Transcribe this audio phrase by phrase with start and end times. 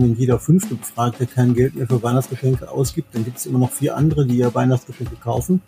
[0.00, 3.70] wenn jeder fünfte Befragte kein Geld mehr für Weihnachtsgeschenke ausgibt, dann gibt es immer noch
[3.70, 5.60] vier andere, die ja Weihnachtsgeschenke kaufen.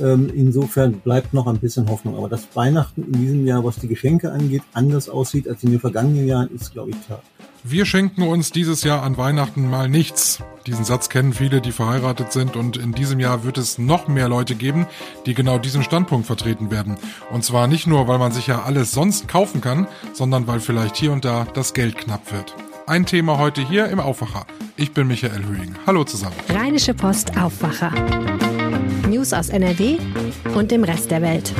[0.00, 2.16] Ähm, insofern bleibt noch ein bisschen Hoffnung.
[2.16, 5.80] Aber dass Weihnachten in diesem Jahr, was die Geschenke angeht, anders aussieht als in den
[5.80, 7.22] vergangenen Jahren, ist, glaube ich, klar.
[7.64, 10.40] Wir schenken uns dieses Jahr an Weihnachten mal nichts.
[10.66, 14.28] Diesen Satz kennen viele, die verheiratet sind und in diesem Jahr wird es noch mehr
[14.28, 14.86] Leute geben,
[15.26, 16.96] die genau diesen Standpunkt vertreten werden.
[17.32, 20.96] Und zwar nicht nur, weil man sich ja alles sonst kaufen kann, sondern weil vielleicht
[20.96, 22.54] hier und da das Geld knapp wird.
[22.88, 24.46] Ein Thema heute hier im Aufwacher.
[24.78, 25.74] Ich bin Michael Höhing.
[25.86, 26.34] Hallo zusammen.
[26.48, 27.90] Rheinische Post Aufwacher.
[29.06, 29.98] News aus NRW
[30.54, 31.52] und dem Rest der Welt.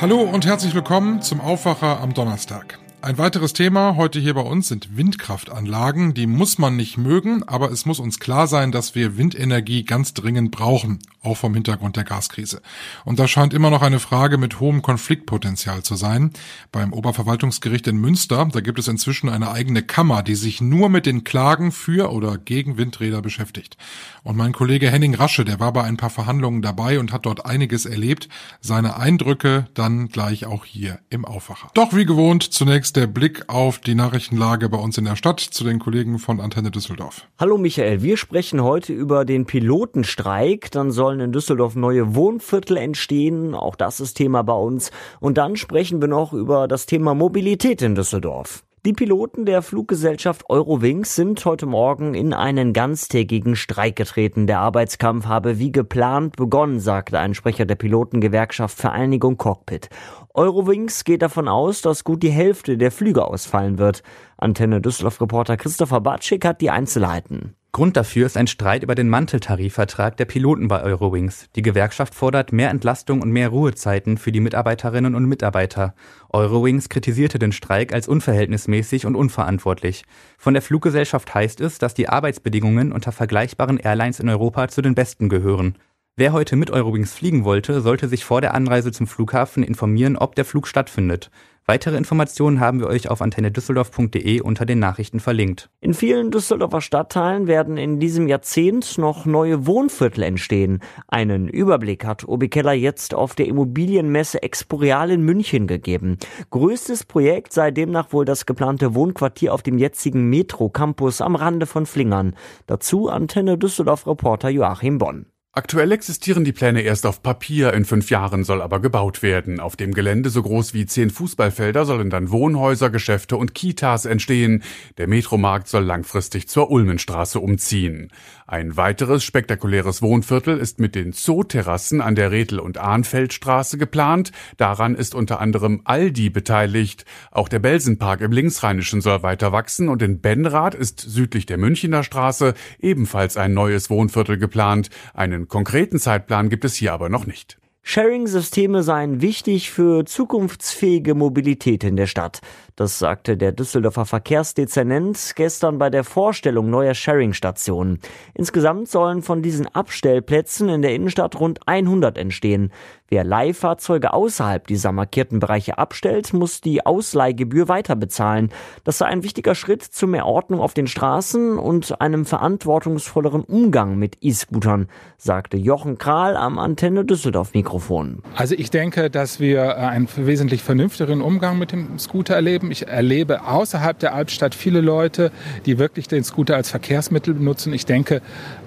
[0.00, 2.80] Hallo und herzlich willkommen zum Aufwacher am Donnerstag.
[3.02, 6.12] Ein weiteres Thema heute hier bei uns sind Windkraftanlagen.
[6.12, 10.12] Die muss man nicht mögen, aber es muss uns klar sein, dass wir Windenergie ganz
[10.12, 12.62] dringend brauchen, auch vom Hintergrund der Gaskrise.
[13.04, 16.32] Und das scheint immer noch eine Frage mit hohem Konfliktpotenzial zu sein.
[16.72, 21.06] Beim Oberverwaltungsgericht in Münster, da gibt es inzwischen eine eigene Kammer, die sich nur mit
[21.06, 23.76] den Klagen für oder gegen Windräder beschäftigt.
[24.24, 27.46] Und mein Kollege Henning Rasche, der war bei ein paar Verhandlungen dabei und hat dort
[27.46, 28.28] einiges erlebt.
[28.60, 31.70] Seine Eindrücke dann gleich auch hier im Aufwacher.
[31.74, 35.64] Doch wie gewohnt zunächst der Blick auf die Nachrichtenlage bei uns in der Stadt zu
[35.64, 37.26] den Kollegen von Antenne Düsseldorf.
[37.38, 40.70] Hallo Michael, wir sprechen heute über den Pilotenstreik.
[40.70, 43.54] Dann sollen in Düsseldorf neue Wohnviertel entstehen.
[43.54, 44.90] Auch das ist Thema bei uns.
[45.20, 48.64] Und dann sprechen wir noch über das Thema Mobilität in Düsseldorf.
[48.86, 54.46] Die Piloten der Fluggesellschaft Eurowings sind heute Morgen in einen ganztägigen Streik getreten.
[54.46, 59.90] Der Arbeitskampf habe wie geplant begonnen, sagte ein Sprecher der Pilotengewerkschaft Vereinigung Cockpit.
[60.32, 64.02] Eurowings geht davon aus, dass gut die Hälfte der Flüge ausfallen wird.
[64.38, 67.54] Antenne Düsseldorf-Reporter Christopher Batschik hat die Einzelheiten.
[67.74, 71.46] Grund dafür ist ein Streit über den Manteltarifvertrag der Piloten bei Eurowings.
[71.56, 75.94] Die Gewerkschaft fordert mehr Entlastung und mehr Ruhezeiten für die Mitarbeiterinnen und Mitarbeiter.
[76.28, 80.04] Eurowings kritisierte den Streik als unverhältnismäßig und unverantwortlich.
[80.36, 84.94] Von der Fluggesellschaft heißt es, dass die Arbeitsbedingungen unter vergleichbaren Airlines in Europa zu den
[84.94, 85.78] besten gehören.
[86.14, 90.34] Wer heute mit Eurowings fliegen wollte, sollte sich vor der Anreise zum Flughafen informieren, ob
[90.34, 91.30] der Flug stattfindet.
[91.64, 95.70] Weitere Informationen haben wir euch auf antennedüsseldorf.de unter den Nachrichten verlinkt.
[95.80, 100.80] In vielen Düsseldorfer Stadtteilen werden in diesem Jahrzehnt noch neue Wohnviertel entstehen.
[101.06, 106.18] Einen Überblick hat Obi Keller jetzt auf der Immobilienmesse Exporeal in München gegeben.
[106.50, 111.66] Größtes Projekt sei demnach wohl das geplante Wohnquartier auf dem jetzigen Metro Campus am Rande
[111.66, 112.34] von Flingern.
[112.66, 115.31] Dazu Antenne Düsseldorf Reporter Joachim Bonn.
[115.54, 119.60] Aktuell existieren die Pläne erst auf Papier, in fünf Jahren soll aber gebaut werden.
[119.60, 124.62] Auf dem Gelände so groß wie zehn Fußballfelder sollen dann Wohnhäuser, Geschäfte und Kitas entstehen.
[124.96, 128.10] Der Metromarkt soll langfristig zur Ulmenstraße umziehen.
[128.46, 134.32] Ein weiteres spektakuläres Wohnviertel ist mit den Zooterrassen an der Redl- und Ahnfeldstraße geplant.
[134.56, 137.04] Daran ist unter anderem Aldi beteiligt.
[137.30, 142.04] Auch der Belsenpark im Linksrheinischen soll weiter wachsen und in Benrath ist südlich der Münchner
[142.04, 144.88] Straße ebenfalls ein neues Wohnviertel geplant.
[145.12, 147.58] Einen einen konkreten Zeitplan gibt es hier aber noch nicht.
[147.82, 152.40] Sharing-Systeme seien wichtig für zukunftsfähige Mobilität in der Stadt.
[152.76, 157.98] Das sagte der Düsseldorfer Verkehrsdezernent gestern bei der Vorstellung neuer Sharing-Stationen.
[158.32, 162.72] Insgesamt sollen von diesen Abstellplätzen in der Innenstadt rund 100 entstehen.
[163.12, 168.50] Wer Leihfahrzeuge außerhalb dieser markierten Bereiche abstellt, muss die Ausleihgebühr weiter bezahlen.
[168.84, 173.98] Das sei ein wichtiger Schritt zu mehr Ordnung auf den Straßen und einem verantwortungsvolleren Umgang
[173.98, 174.88] mit E-Scootern,
[175.18, 178.22] sagte Jochen Kral am Antenne Düsseldorf Mikrofon.
[178.34, 182.70] Also ich denke, dass wir einen wesentlich vernünftigeren Umgang mit dem Scooter erleben erleben.
[182.70, 185.30] Ich erlebe außerhalb der Albstadt viele Leute,
[185.66, 187.72] die wirklich den Scooter als Verkehrsmittel benutzen.
[187.72, 188.22] Ich denke,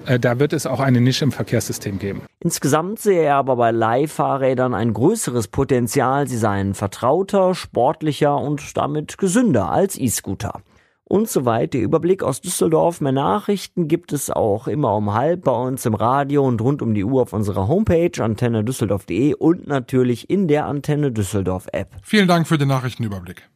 [0.06, 2.22] äh, da wird es auch eine Nische im Verkehrssystem geben.
[2.40, 6.28] Insgesamt sehe er aber bei Leihfahrrädern ein größeres Potenzial.
[6.28, 10.62] Sie seien vertrauter, sportlicher und damit gesünder als E-Scooter
[11.08, 11.66] und so weiter.
[11.66, 13.00] Der Überblick aus Düsseldorf.
[13.00, 16.94] Mehr Nachrichten gibt es auch immer um halb bei uns im Radio und rund um
[16.94, 21.88] die Uhr auf unserer Homepage antennedüsseldorf.de und natürlich in der Antenne Düsseldorf App.
[22.02, 23.48] Vielen Dank für den Nachrichtenüberblick.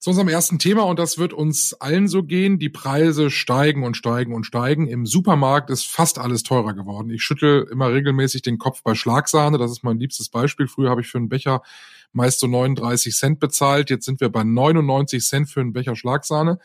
[0.00, 3.98] Zu unserem ersten Thema, und das wird uns allen so gehen, die Preise steigen und
[3.98, 4.86] steigen und steigen.
[4.86, 7.10] Im Supermarkt ist fast alles teurer geworden.
[7.10, 10.68] Ich schüttel immer regelmäßig den Kopf bei Schlagsahne, das ist mein liebstes Beispiel.
[10.68, 11.60] Früher habe ich für einen Becher
[12.14, 16.58] meist so 39 Cent bezahlt, jetzt sind wir bei 99 Cent für einen Becher Schlagsahne.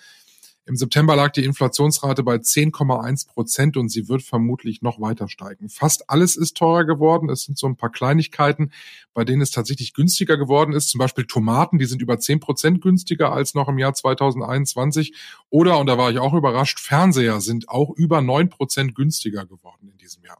[0.67, 5.69] Im September lag die Inflationsrate bei 10,1 Prozent und sie wird vermutlich noch weiter steigen.
[5.69, 7.29] Fast alles ist teurer geworden.
[7.29, 8.71] Es sind so ein paar Kleinigkeiten,
[9.13, 10.89] bei denen es tatsächlich günstiger geworden ist.
[10.89, 15.13] Zum Beispiel Tomaten, die sind über 10 Prozent günstiger als noch im Jahr 2021.
[15.51, 19.89] Oder, und da war ich auch überrascht, Fernseher sind auch über 9 Prozent günstiger geworden
[19.91, 20.39] in diesem Jahr.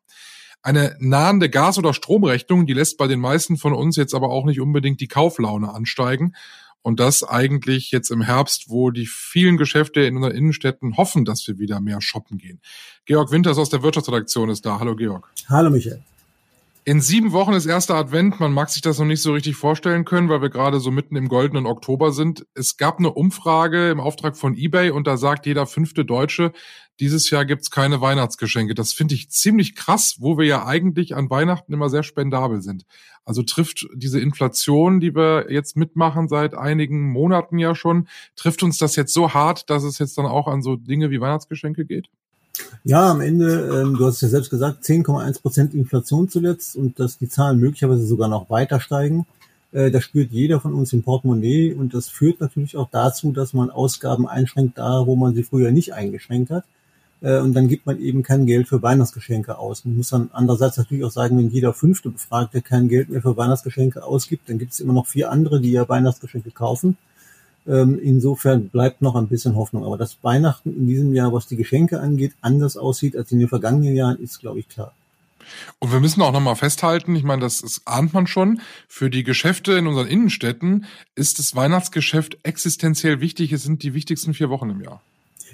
[0.64, 4.46] Eine nahende Gas- oder Stromrechnung, die lässt bei den meisten von uns jetzt aber auch
[4.46, 6.34] nicht unbedingt die Kauflaune ansteigen.
[6.86, 11.48] Und das eigentlich jetzt im Herbst, wo die vielen Geschäfte in unseren Innenstädten hoffen, dass
[11.48, 12.62] wir wieder mehr shoppen gehen.
[13.06, 14.78] Georg Winters aus der Wirtschaftsredaktion ist da.
[14.78, 15.28] Hallo Georg.
[15.50, 16.04] Hallo Michael.
[16.88, 18.40] In sieben Wochen ist erster Advent.
[18.40, 21.16] Man mag sich das noch nicht so richtig vorstellen können, weil wir gerade so mitten
[21.16, 22.46] im goldenen Oktober sind.
[22.54, 26.52] Es gab eine Umfrage im Auftrag von eBay und da sagt jeder fünfte Deutsche,
[27.00, 28.76] dieses Jahr gibt's keine Weihnachtsgeschenke.
[28.76, 32.86] Das finde ich ziemlich krass, wo wir ja eigentlich an Weihnachten immer sehr spendabel sind.
[33.24, 38.78] Also trifft diese Inflation, die wir jetzt mitmachen seit einigen Monaten ja schon, trifft uns
[38.78, 42.10] das jetzt so hart, dass es jetzt dann auch an so Dinge wie Weihnachtsgeschenke geht?
[42.84, 47.18] Ja, am Ende, ähm, du hast ja selbst gesagt, 10,1 Prozent Inflation zuletzt und dass
[47.18, 49.26] die Zahlen möglicherweise sogar noch weiter steigen.
[49.72, 53.54] Äh, das spürt jeder von uns im Portemonnaie und das führt natürlich auch dazu, dass
[53.54, 56.66] man Ausgaben einschränkt da, wo man sie früher nicht eingeschränkt hat.
[57.22, 59.84] Äh, und dann gibt man eben kein Geld für Weihnachtsgeschenke aus.
[59.86, 63.36] Man muss dann andererseits natürlich auch sagen, wenn jeder fünfte Befragte kein Geld mehr für
[63.36, 66.98] Weihnachtsgeschenke ausgibt, dann gibt es immer noch vier andere, die ja Weihnachtsgeschenke kaufen.
[67.68, 69.86] Ähm, insofern bleibt noch ein bisschen Hoffnung.
[69.86, 73.48] Aber dass Weihnachten in diesem Jahr, was die Geschenke angeht, anders aussieht als in den
[73.48, 74.94] vergangenen Jahren, ist, glaube ich, klar.
[75.80, 79.24] Und wir müssen auch nochmal festhalten, ich meine, das, das ahnt man schon, für die
[79.24, 83.52] Geschäfte in unseren Innenstädten ist das Weihnachtsgeschäft existenziell wichtig.
[83.52, 85.02] Es sind die wichtigsten vier Wochen im Jahr.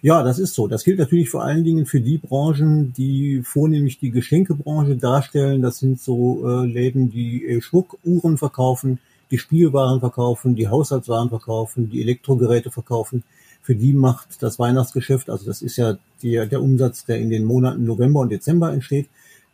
[0.02, 0.68] Ja, das ist so.
[0.68, 5.62] Das gilt natürlich vor allen Dingen für die Branchen, die vornehmlich die Geschenkebranche darstellen.
[5.62, 8.98] Das sind so äh, Läden, die äh, Schmuckuhren verkaufen,
[9.31, 13.24] die Spielwaren verkaufen, die Haushaltswaren verkaufen, die Elektrogeräte verkaufen.
[13.62, 17.45] Für die macht das Weihnachtsgeschäft, also das ist ja die, der Umsatz, der in den
[17.45, 19.07] Monaten November und Dezember entsteht.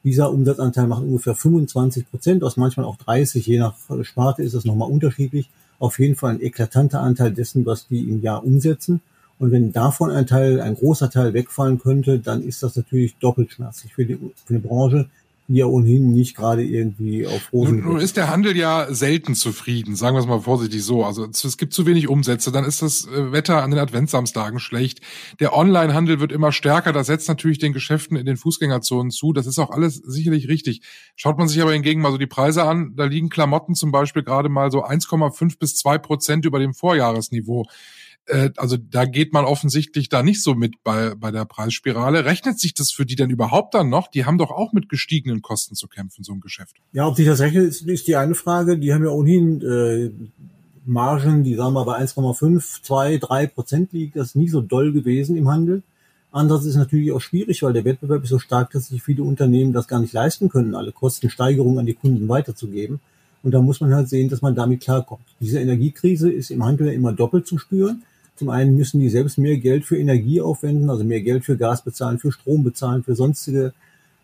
[0.03, 4.65] Dieser Umsatzanteil macht ungefähr 25 Prozent, aus manchmal auch 30, je nach Sparte ist das
[4.65, 5.49] nochmal unterschiedlich.
[5.79, 9.01] Auf jeden Fall ein eklatanter Anteil dessen, was die im Jahr umsetzen.
[9.39, 13.51] Und wenn davon ein Teil, ein großer Teil wegfallen könnte, dann ist das natürlich doppelt
[13.51, 15.09] schmerzlich für die, für die Branche,
[15.49, 17.77] ja ohnehin nicht gerade irgendwie auf Rosen.
[17.77, 21.05] Nun, nun ist der Handel ja selten zufrieden, sagen wir es mal vorsichtig so.
[21.05, 24.99] Also es gibt zu wenig Umsätze, dann ist das äh, Wetter an den Adventsamstagen schlecht.
[25.39, 29.31] Der Onlinehandel wird immer stärker, das setzt natürlich den Geschäften in den Fußgängerzonen zu.
[29.31, 30.81] Das ist auch alles sicherlich richtig.
[31.15, 34.23] Schaut man sich aber hingegen mal so die Preise an, da liegen Klamotten zum Beispiel
[34.23, 37.65] gerade mal so 1,5 bis 2 Prozent über dem Vorjahresniveau.
[38.27, 42.25] Äh, also da geht man offensichtlich da nicht so mit bei, bei der Preisspirale.
[42.25, 44.09] Rechnet sich das für die denn überhaupt dann noch?
[44.09, 46.75] Die haben doch auch mit gestiegenen Kosten zu kämpfen, so ein Geschäft.
[46.91, 48.77] Ja, ob sich das rechnet, ist, ist die eine Frage.
[48.77, 50.11] Die haben ja ohnehin äh,
[50.85, 54.15] Margen, die sagen wir bei 1,5, 2, 3 Prozent liegt.
[54.15, 55.83] Das ist nie so doll gewesen im Handel.
[56.31, 59.73] Andererseits ist natürlich auch schwierig, weil der Wettbewerb ist so stark, dass sich viele Unternehmen
[59.73, 62.99] das gar nicht leisten können, alle Kostensteigerungen an die Kunden weiterzugeben.
[63.43, 65.23] Und da muss man halt sehen, dass man damit klarkommt.
[65.39, 68.03] Diese Energiekrise ist im Handel ja immer doppelt zu spüren.
[68.37, 71.83] Zum einen müssen die selbst mehr Geld für Energie aufwenden, also mehr Geld für Gas
[71.83, 73.73] bezahlen, für Strom bezahlen, für sonstige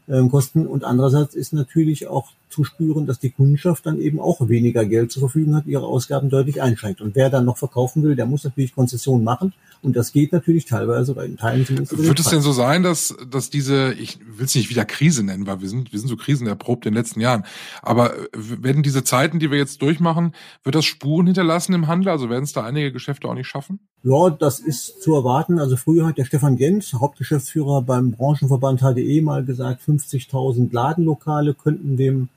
[0.08, 0.68] äh, Kosten.
[0.68, 5.12] Und andererseits ist natürlich auch zu spüren, dass die Kundschaft dann eben auch weniger Geld
[5.12, 7.02] zur Verfügung hat, ihre Ausgaben deutlich einschränkt.
[7.02, 9.54] Und wer dann noch verkaufen will, der muss natürlich Konzessionen machen.
[9.82, 11.98] Und das geht natürlich teilweise bei den Teilen zumindest.
[11.98, 15.48] Wird es denn so sein, dass, dass diese, ich will es nicht wieder Krise nennen,
[15.48, 17.44] weil wir sind, wir sind so krisenerprobt in den letzten Jahren.
[17.82, 20.34] Aber werden diese Zeiten, die wir jetzt durchmachen,
[20.64, 22.10] wird das Spuren hinterlassen im Handel?
[22.10, 23.80] Also werden es da einige Geschäfte auch nicht schaffen?
[24.04, 25.60] Ja, das ist zu erwarten.
[25.60, 31.96] Also früher hat der Stefan Gent, Hauptgeschäftsführer beim Branchenverband HDE, mal gesagt, 50.000 Ladenlokale könnten
[31.96, 32.28] dem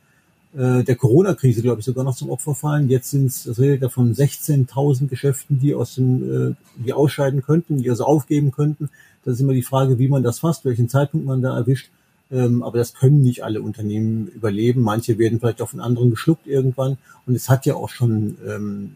[0.57, 2.89] äh, der Corona-Krise, glaube ich, sogar noch zum Opfer fallen.
[2.89, 7.43] Jetzt sind es, das redet ja von 16.000 Geschäften, die aus dem, äh, die ausscheiden
[7.43, 8.89] könnten, die also aufgeben könnten.
[9.25, 11.91] Das ist immer die Frage, wie man das fasst, welchen Zeitpunkt man da erwischt.
[12.31, 14.83] Ähm, aber das können nicht alle Unternehmen überleben.
[14.83, 16.97] Manche werden vielleicht auch von anderen geschluckt irgendwann.
[17.27, 18.93] Und es hat ja auch schon ähm,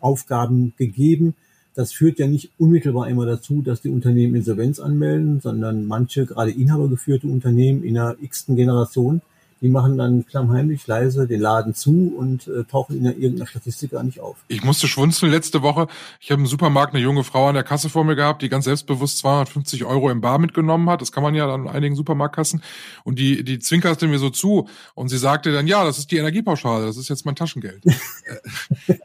[0.00, 1.34] Aufgaben gegeben.
[1.76, 6.50] Das führt ja nicht unmittelbar immer dazu, dass die Unternehmen Insolvenz anmelden, sondern manche, gerade
[6.50, 9.20] inhabergeführte Unternehmen in der x-ten Generation,
[9.60, 14.02] die machen dann klammheimlich leise den Laden zu und äh, tauchen in irgendeiner Statistik gar
[14.02, 14.36] nicht auf.
[14.48, 15.86] Ich musste schwunzeln letzte Woche.
[16.20, 18.66] Ich habe im Supermarkt eine junge Frau an der Kasse vor mir gehabt, die ganz
[18.66, 21.00] selbstbewusst 250 Euro im Bar mitgenommen hat.
[21.00, 22.62] Das kann man ja an einigen Supermarktkassen.
[23.04, 26.18] Und die, die zwinkerte mir so zu und sie sagte dann, ja, das ist die
[26.18, 27.82] Energiepauschale, das ist jetzt mein Taschengeld.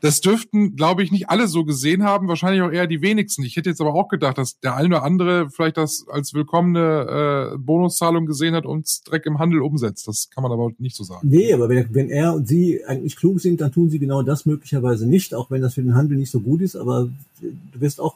[0.01, 3.43] Das dürften, glaube ich, nicht alle so gesehen haben, wahrscheinlich auch eher die wenigsten.
[3.43, 7.53] Ich hätte jetzt aber auch gedacht, dass der eine oder andere vielleicht das als willkommene
[7.53, 10.07] äh, Bonuszahlung gesehen hat und Dreck im Handel umsetzt.
[10.07, 11.27] Das kann man aber nicht so sagen.
[11.29, 14.45] Nee, aber wenn, wenn er und sie eigentlich klug sind, dann tun sie genau das
[14.45, 16.75] möglicherweise nicht, auch wenn das für den Handel nicht so gut ist.
[16.75, 17.09] Aber
[17.41, 18.15] du wirst auch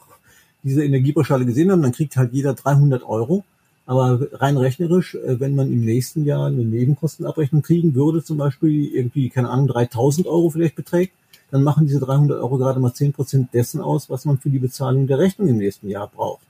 [0.62, 3.44] diese Energiepauschale gesehen haben, dann kriegt halt jeder 300 Euro.
[3.88, 8.86] Aber rein rechnerisch, äh, wenn man im nächsten Jahr eine Nebenkostenabrechnung kriegen würde, zum Beispiel
[8.92, 11.12] irgendwie, keine Ahnung, 3000 Euro vielleicht beträgt,
[11.52, 14.58] dann machen diese 300 Euro gerade mal 10 Prozent dessen aus, was man für die
[14.58, 16.45] Bezahlung der Rechnung im nächsten Jahr braucht.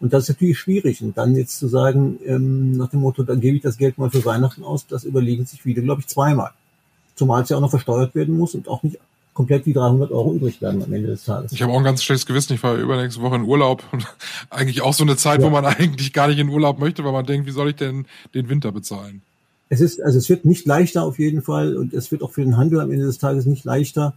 [0.00, 1.02] Und das ist natürlich schwierig.
[1.02, 4.10] Und dann jetzt zu sagen, ähm, nach dem Motto, dann gebe ich das Geld mal
[4.10, 6.50] für Weihnachten aus, das überlegen sich viele, glaube ich, zweimal.
[7.14, 8.98] Zumal es ja auch noch versteuert werden muss und auch nicht
[9.34, 11.52] komplett die 300 Euro übrig bleiben am Ende des Tages.
[11.52, 12.54] Ich habe auch ein ganz schlechtes Gewissen.
[12.54, 13.84] Ich war übernächste Woche in Urlaub.
[14.50, 15.46] eigentlich auch so eine Zeit, ja.
[15.46, 18.06] wo man eigentlich gar nicht in Urlaub möchte, weil man denkt, wie soll ich denn
[18.34, 19.22] den Winter bezahlen?
[19.68, 22.42] Es ist, also es wird nicht leichter auf jeden Fall und es wird auch für
[22.42, 24.14] den Handel am Ende des Tages nicht leichter.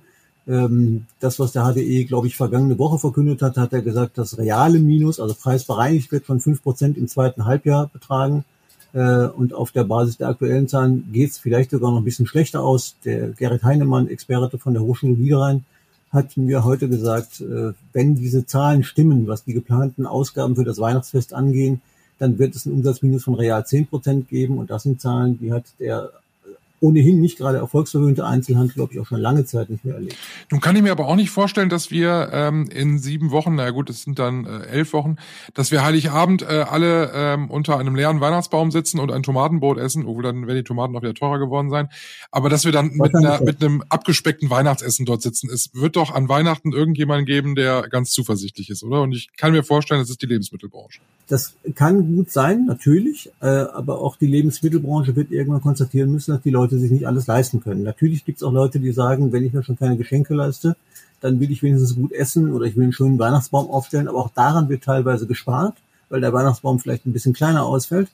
[0.47, 4.37] Ähm, das, was der HDE, glaube ich, vergangene Woche verkündet hat, hat er gesagt, das
[4.37, 8.43] reale Minus, also preisbereinigt wird von fünf Prozent im zweiten Halbjahr betragen.
[8.93, 12.27] Äh, und auf der Basis der aktuellen Zahlen geht es vielleicht sogar noch ein bisschen
[12.27, 12.95] schlechter aus.
[13.05, 15.65] Der Gerrit Heinemann, Experte von der Hochschule Niederrhein,
[16.11, 20.79] hat mir heute gesagt, äh, wenn diese Zahlen stimmen, was die geplanten Ausgaben für das
[20.79, 21.81] Weihnachtsfest angehen,
[22.19, 24.57] dann wird es ein Umsatzminus von real zehn Prozent geben.
[24.57, 26.11] Und das sind Zahlen, die hat der
[26.83, 30.17] ohnehin nicht gerade erfolgsverwöhnte Einzelhandel, glaube ich, auch schon lange Zeit nicht mehr erlebt.
[30.51, 33.69] Nun kann ich mir aber auch nicht vorstellen, dass wir ähm, in sieben Wochen, na
[33.71, 35.15] gut, es sind dann äh, elf Wochen,
[35.53, 40.05] dass wir Heiligabend äh, alle ähm, unter einem leeren Weihnachtsbaum sitzen und ein Tomatenbrot essen,
[40.05, 41.87] obwohl dann werden die Tomaten auch wieder teurer geworden sein,
[42.31, 45.49] aber dass wir dann mit, einer, mit einem abgespeckten Weihnachtsessen dort sitzen.
[45.49, 49.01] Es wird doch an Weihnachten irgendjemanden geben, der ganz zuversichtlich ist, oder?
[49.01, 50.99] Und ich kann mir vorstellen, es ist die Lebensmittelbranche.
[51.27, 56.41] Das kann gut sein, natürlich, äh, aber auch die Lebensmittelbranche wird irgendwann konstatieren müssen, dass
[56.41, 57.83] die Leute sich nicht alles leisten können.
[57.83, 60.75] Natürlich gibt es auch Leute, die sagen, wenn ich mir schon keine Geschenke leiste,
[61.21, 64.29] dann will ich wenigstens gut essen oder ich will einen schönen Weihnachtsbaum aufstellen, aber auch
[64.29, 65.75] daran wird teilweise gespart,
[66.09, 68.09] weil der Weihnachtsbaum vielleicht ein bisschen kleiner ausfällt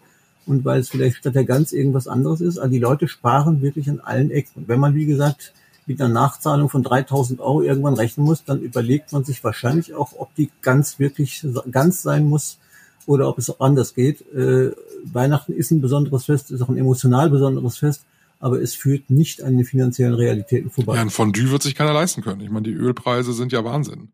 [0.45, 2.57] und weil es vielleicht statt der Gans irgendwas anderes ist.
[2.57, 4.61] Also die Leute sparen wirklich an allen Ecken.
[4.61, 5.53] Und wenn man, wie gesagt,
[5.85, 10.13] mit einer Nachzahlung von 3000 Euro irgendwann rechnen muss, dann überlegt man sich wahrscheinlich auch,
[10.17, 12.59] ob die Gans wirklich ganz sein muss,
[13.09, 14.21] oder ob es anders geht.
[14.33, 14.71] Äh,
[15.03, 18.03] Weihnachten ist ein besonderes Fest, ist auch ein emotional besonderes Fest,
[18.39, 20.95] aber es führt nicht an den finanziellen Realitäten vorbei.
[20.95, 22.41] Ja, ein Fondue wird sich keiner leisten können.
[22.41, 24.09] Ich meine, die Ölpreise sind ja Wahnsinn.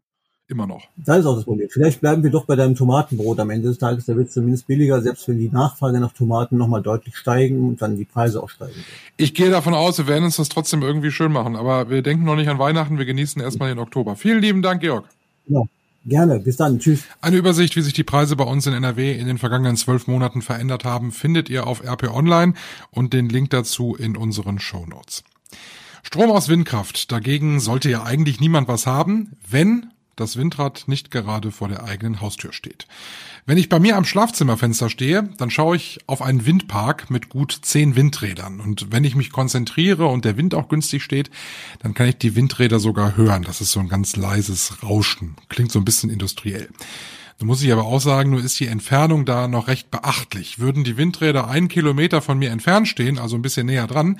[0.48, 0.84] Immer noch.
[0.96, 1.68] Das ist auch das Problem.
[1.72, 4.06] Vielleicht bleiben wir doch bei deinem Tomatenbrot am Ende des Tages.
[4.06, 7.82] Da wird es zumindest billiger, selbst wenn die Nachfrage nach Tomaten nochmal deutlich steigen und
[7.82, 8.76] dann die Preise auch steigen.
[9.18, 11.56] Ich gehe davon aus, wir werden uns das trotzdem irgendwie schön machen.
[11.56, 13.00] Aber wir denken noch nicht an Weihnachten.
[13.00, 14.16] Wir genießen erstmal den Oktober.
[14.16, 15.06] Vielen lieben Dank, Georg.
[15.48, 15.68] Genau.
[16.06, 17.04] Gerne, bis dann, tschüss.
[17.20, 20.44] Eine Übersicht, wie sich die Preise bei uns in NRW in den vergangenen zwölf Monaten
[20.44, 22.54] verändert haben, findet ihr auf RP Online
[22.92, 24.86] und den Link dazu in unseren Show.
[26.04, 27.12] Strom aus Windkraft.
[27.12, 32.22] Dagegen sollte ja eigentlich niemand was haben, wenn das Windrad nicht gerade vor der eigenen
[32.22, 32.88] Haustür steht.
[33.46, 37.60] Wenn ich bei mir am Schlafzimmerfenster stehe, dann schaue ich auf einen Windpark mit gut
[37.62, 38.60] zehn Windrädern.
[38.60, 41.30] Und wenn ich mich konzentriere und der Wind auch günstig steht,
[41.80, 43.44] dann kann ich die Windräder sogar hören.
[43.44, 45.36] Das ist so ein ganz leises Rauschen.
[45.50, 46.70] Klingt so ein bisschen industriell.
[47.38, 50.60] Da muss ich aber auch sagen, nur ist die Entfernung da noch recht beachtlich.
[50.60, 54.20] Würden die Windräder einen Kilometer von mir entfernt stehen, also ein bisschen näher dran,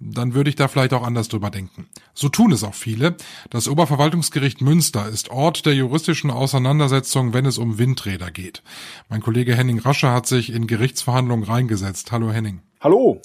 [0.00, 1.86] dann würde ich da vielleicht auch anders drüber denken.
[2.14, 3.16] So tun es auch viele.
[3.50, 8.62] Das Oberverwaltungsgericht Münster ist Ort der juristischen Auseinandersetzung, wenn es um Windräder geht.
[9.10, 12.10] Mein Kollege Henning Rasche hat sich in Gerichtsverhandlungen reingesetzt.
[12.12, 12.62] Hallo Henning.
[12.80, 13.20] Hallo.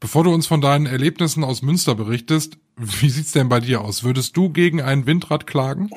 [0.00, 4.02] Bevor du uns von deinen Erlebnissen aus Münster berichtest, wie sieht's denn bei dir aus?
[4.02, 5.90] Würdest du gegen ein Windrad klagen?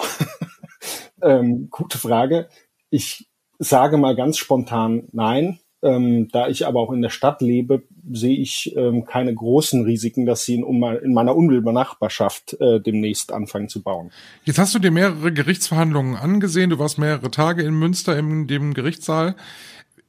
[1.21, 2.49] ähm, gute Frage.
[2.89, 5.59] Ich sage mal ganz spontan nein.
[5.81, 10.25] Ähm, da ich aber auch in der Stadt lebe, sehe ich ähm, keine großen Risiken,
[10.25, 14.11] dass sie in, in meiner unmittelbaren Nachbarschaft äh, demnächst anfangen zu bauen.
[14.43, 16.69] Jetzt hast du dir mehrere Gerichtsverhandlungen angesehen.
[16.69, 19.35] Du warst mehrere Tage in Münster in dem Gerichtssaal.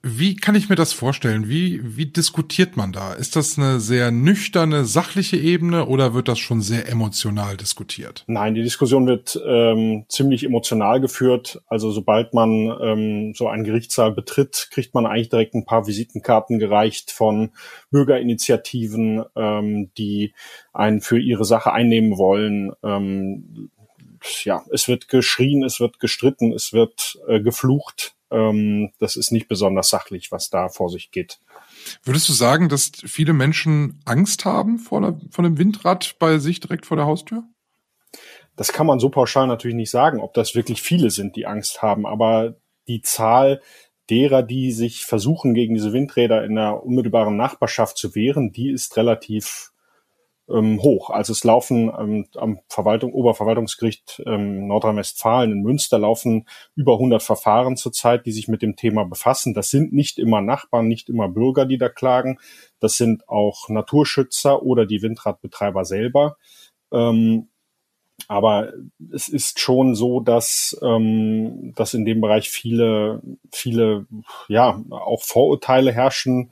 [0.03, 1.51] Wie kann ich mir das vorstellen?
[1.51, 3.13] Wie, wie diskutiert man da?
[3.13, 8.25] Ist das eine sehr nüchterne, sachliche Ebene oder wird das schon sehr emotional diskutiert?
[8.27, 11.61] Nein, die Diskussion wird ähm, ziemlich emotional geführt.
[11.67, 16.59] Also sobald man ähm, so einen Gerichtssaal betritt, kriegt man eigentlich direkt ein paar Visitenkarten
[16.59, 17.51] gereicht von
[17.91, 20.33] Bürgerinitiativen, ähm, die
[20.73, 22.73] einen für ihre Sache einnehmen wollen.
[22.83, 23.71] Ähm,
[24.45, 29.49] ja, es wird geschrien, es wird gestritten, es wird äh, geflucht ähm, das ist nicht
[29.49, 31.41] besonders sachlich, was da vor sich geht.
[32.05, 36.61] Würdest du sagen, dass viele Menschen Angst haben vor, der, vor dem Windrad bei sich
[36.61, 37.45] direkt vor der Haustür?
[38.57, 41.83] Das kann man so pauschal natürlich nicht sagen, ob das wirklich viele sind, die Angst
[41.83, 42.57] haben, aber
[42.89, 43.63] die Zahl
[44.11, 48.97] derer, die sich versuchen, gegen diese Windräder in der unmittelbaren Nachbarschaft zu wehren, die ist
[48.97, 49.70] relativ
[50.53, 51.11] ähm, hoch.
[51.11, 57.77] Also es laufen ähm, am Verwaltung, Oberverwaltungsgericht ähm, Nordrhein-Westfalen in Münster laufen über 100 Verfahren
[57.77, 59.55] zurzeit, die sich mit dem Thema befassen.
[59.55, 62.39] Das sind nicht immer Nachbarn, nicht immer Bürger, die da klagen.
[62.81, 66.37] Das sind auch Naturschützer oder die Windradbetreiber selber.
[66.93, 67.50] Ähm,
[68.29, 68.73] aber
[69.13, 73.23] es ist schon so, dass, ähm, dass in dem Bereich viele,
[73.53, 74.07] viele,
[74.49, 76.51] ja, auch Vorurteile herrschen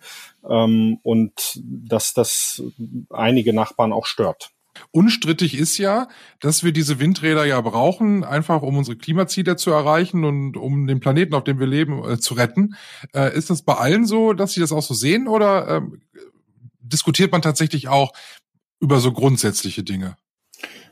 [0.49, 2.63] ähm, und dass das
[3.11, 4.51] einige Nachbarn auch stört.
[4.91, 6.09] Unstrittig ist ja,
[6.41, 11.01] dass wir diese Windräder ja brauchen, einfach um unsere Klimaziele zu erreichen und um den
[11.01, 12.77] Planeten, auf dem wir leben, äh, zu retten.
[13.15, 15.81] Äh, ist das bei allen so, dass sie das auch so sehen oder äh,
[16.81, 18.13] diskutiert man tatsächlich auch
[18.81, 20.17] über so grundsätzliche Dinge?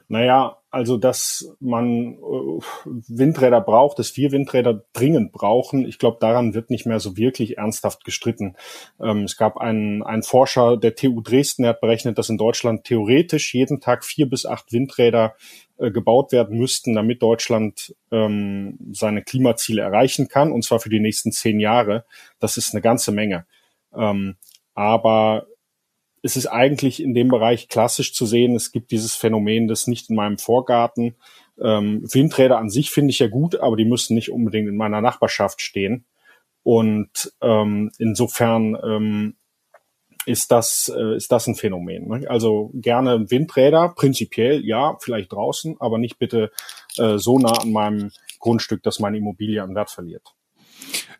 [0.09, 6.53] Naja, also, dass man äh, Windräder braucht, dass wir Windräder dringend brauchen, ich glaube, daran
[6.53, 8.57] wird nicht mehr so wirklich ernsthaft gestritten.
[9.01, 12.85] Ähm, es gab einen, einen Forscher der TU Dresden, der hat berechnet, dass in Deutschland
[12.85, 15.35] theoretisch jeden Tag vier bis acht Windräder
[15.79, 21.01] äh, gebaut werden müssten, damit Deutschland ähm, seine Klimaziele erreichen kann, und zwar für die
[21.01, 22.05] nächsten zehn Jahre.
[22.39, 23.47] Das ist eine ganze Menge.
[23.95, 24.37] Ähm,
[24.75, 25.47] aber
[26.27, 30.11] es ist eigentlich in dem Bereich klassisch zu sehen, es gibt dieses Phänomen das nicht
[30.11, 31.15] in meinem Vorgarten.
[31.63, 35.01] Ähm, Windräder an sich finde ich ja gut, aber die müssen nicht unbedingt in meiner
[35.01, 36.05] Nachbarschaft stehen.
[36.65, 39.37] Und ähm, insofern ähm,
[40.27, 42.09] ist das, äh, ist das ein Phänomen.
[42.09, 42.29] Ne?
[42.29, 46.51] Also gerne Windräder, prinzipiell ja, vielleicht draußen, aber nicht bitte
[46.99, 50.35] äh, so nah an meinem Grundstück, dass meine Immobilie an Wert verliert.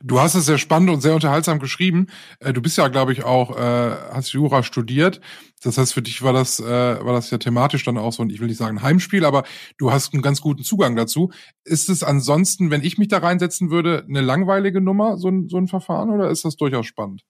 [0.03, 2.07] Du hast es sehr spannend und sehr unterhaltsam geschrieben.
[2.41, 5.21] Äh, du bist ja, glaube ich, auch, äh, hast Jura studiert.
[5.63, 8.31] Das heißt, für dich war das, äh, war das ja thematisch dann auch so ein,
[8.31, 9.45] ich will nicht sagen Heimspiel, aber
[9.79, 11.31] du hast einen ganz guten Zugang dazu.
[11.65, 15.57] Ist es ansonsten, wenn ich mich da reinsetzen würde, eine langweilige Nummer, so ein, so
[15.57, 17.23] ein Verfahren, oder ist das durchaus spannend?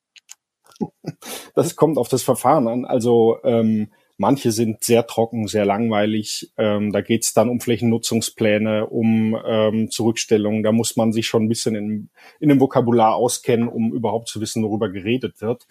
[1.55, 2.85] Das kommt auf das Verfahren an.
[2.85, 6.51] Also ähm, Manche sind sehr trocken, sehr langweilig.
[6.57, 10.63] Ähm, da geht es dann um Flächennutzungspläne, um ähm, Zurückstellungen.
[10.63, 12.09] Da muss man sich schon ein bisschen in,
[12.41, 15.67] in dem Vokabular auskennen, um überhaupt zu wissen, worüber geredet wird.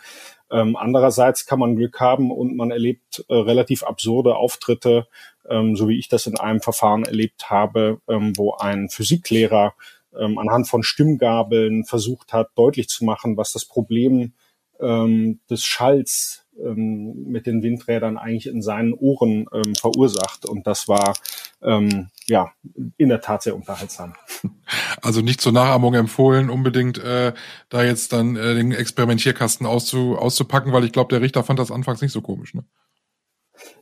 [0.51, 5.07] Ähm, andererseits kann man Glück haben und man erlebt äh, relativ absurde Auftritte,
[5.49, 9.73] ähm, so wie ich das in einem Verfahren erlebt habe, ähm, wo ein Physiklehrer
[10.15, 14.33] ähm, anhand von Stimmgabeln versucht hat, deutlich zu machen, was das Problem
[14.79, 20.45] ähm, des Schalls ähm, mit den Windrädern eigentlich in seinen Ohren ähm, verursacht.
[20.45, 21.13] Und das war
[21.61, 22.51] ähm, ja
[22.97, 24.15] in der Tat sehr unterhaltsam.
[25.01, 27.33] Also nicht zur Nachahmung empfohlen, unbedingt äh,
[27.69, 31.69] da jetzt dann äh, den Experimentierkasten auszu, auszupacken, weil ich glaube, der Richter fand das
[31.69, 32.55] anfangs nicht so komisch.
[32.55, 32.63] Ne?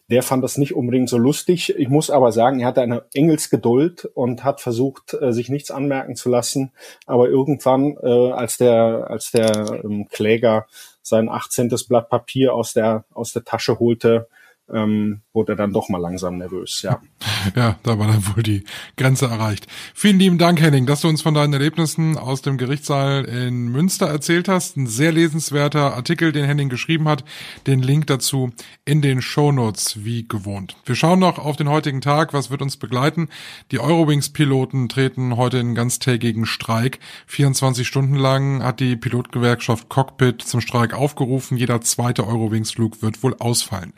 [0.10, 1.74] Der fand das nicht unbedingt so lustig.
[1.78, 6.16] Ich muss aber sagen, er hatte eine Engelsgeduld und hat versucht, äh, sich nichts anmerken
[6.16, 6.72] zu lassen.
[7.06, 10.68] Aber irgendwann, äh, als der, als der ähm, Kläger
[11.04, 11.70] sein 18.
[11.88, 14.28] Blatt Papier aus der, aus der Tasche holte,
[14.72, 17.02] ähm, wurde er dann doch mal langsam nervös, ja.
[17.56, 18.64] Ja, da war dann wohl die
[18.96, 19.68] Grenze erreicht.
[19.94, 24.08] Vielen lieben Dank, Henning, dass du uns von deinen Erlebnissen aus dem Gerichtssaal in Münster
[24.08, 24.78] erzählt hast.
[24.78, 27.26] Ein sehr lesenswerter Artikel, den Henning geschrieben hat.
[27.68, 28.52] Den Link dazu
[28.86, 30.78] in den Shownotes, wie gewohnt.
[30.86, 32.34] Wir schauen noch auf den heutigen Tag.
[32.34, 33.28] Was wird uns begleiten?
[33.72, 37.00] Die Eurowings-Piloten treten heute in ganztägigen Streik.
[37.28, 41.58] 24 Stunden lang hat die Pilotgewerkschaft Cockpit zum Streik aufgerufen.
[41.58, 43.94] Jeder zweite Eurowings-Flug wird wohl ausfallen.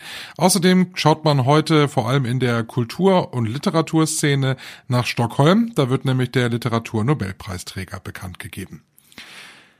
[0.55, 4.55] Außerdem schaut man heute vor allem in der Kultur- und Literaturszene
[4.87, 5.73] nach Stockholm.
[5.75, 8.81] Da wird nämlich der Literaturnobelpreisträger bekannt gegeben.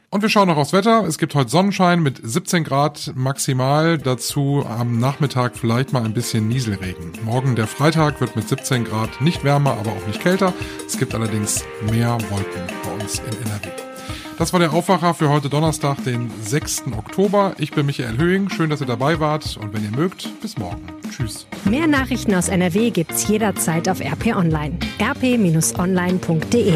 [0.10, 1.06] Und wir schauen noch aufs Wetter.
[1.08, 3.98] Es gibt heute Sonnenschein mit 17 Grad maximal.
[3.98, 7.14] Dazu am Nachmittag vielleicht mal ein bisschen Nieselregen.
[7.24, 10.54] Morgen der Freitag wird mit 17 Grad nicht wärmer, aber auch nicht kälter.
[10.86, 13.85] Es gibt allerdings mehr Wolken bei uns in NRW.
[14.38, 16.88] Das war der Aufwacher für heute Donnerstag, den 6.
[16.98, 17.56] Oktober.
[17.58, 18.50] Ich bin Michael Höhing.
[18.50, 19.58] Schön, dass ihr dabei wart.
[19.62, 20.82] Und wenn ihr mögt, bis morgen.
[21.10, 21.48] Tschüss.
[21.64, 24.78] Mehr Nachrichten aus NRW gibt's jederzeit auf RP Online.
[25.00, 26.74] rp-online.de